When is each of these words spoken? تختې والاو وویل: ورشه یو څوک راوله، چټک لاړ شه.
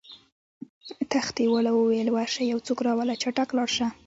تختې 1.11 1.43
والاو 1.53 1.77
وویل: 1.79 2.07
ورشه 2.11 2.41
یو 2.51 2.59
څوک 2.67 2.79
راوله، 2.87 3.13
چټک 3.21 3.49
لاړ 3.57 3.69
شه. 3.75 3.87